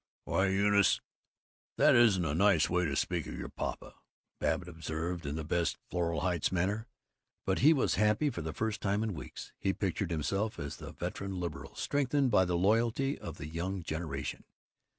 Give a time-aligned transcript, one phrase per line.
[0.23, 0.99] "Why, Eunice,
[1.77, 3.93] that isn't a nice way to speak of your papa,"
[4.39, 6.87] Babbitt observed, in the best Floral Heights manner,
[7.45, 9.51] but he was happy for the first time in weeks.
[9.59, 14.45] He pictured himself as the veteran liberal strengthened by the loyalty of the young generation.